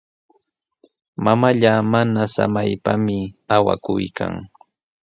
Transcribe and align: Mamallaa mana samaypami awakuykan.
Mamallaa 1.23 1.81
mana 1.91 2.21
samaypami 2.35 3.17
awakuykan. 3.55 4.33